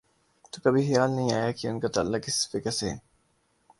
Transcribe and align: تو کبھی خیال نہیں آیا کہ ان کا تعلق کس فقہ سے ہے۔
تو 0.51 0.61
کبھی 0.63 0.93
خیال 0.93 1.11
نہیں 1.11 1.33
آیا 1.33 1.51
کہ 1.51 1.67
ان 1.67 1.79
کا 1.79 1.87
تعلق 1.87 2.25
کس 2.25 2.49
فقہ 2.49 2.69
سے 2.69 2.89
ہے۔ 2.89 2.97